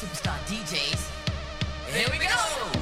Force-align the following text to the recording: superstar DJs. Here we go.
superstar 0.00 0.38
DJs. 0.48 1.10
Here 1.92 2.08
we 2.10 2.24
go. 2.24 2.79